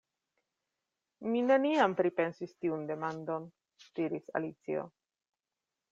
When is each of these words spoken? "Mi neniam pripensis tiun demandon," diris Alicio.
"Mi 1.33 1.43
neniam 1.49 1.93
pripensis 2.01 2.55
tiun 2.65 2.89
demandon," 2.93 3.45
diris 4.01 4.37
Alicio. 4.41 4.91